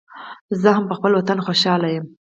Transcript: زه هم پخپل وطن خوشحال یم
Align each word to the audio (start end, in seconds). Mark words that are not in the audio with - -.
زه 0.61 0.69
هم 0.75 0.85
پخپل 0.91 1.11
وطن 1.15 1.37
خوشحال 1.45 1.83
یم 1.95 2.05